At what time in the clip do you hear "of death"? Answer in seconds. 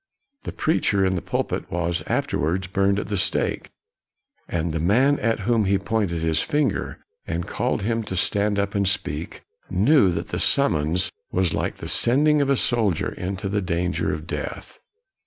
14.11-14.79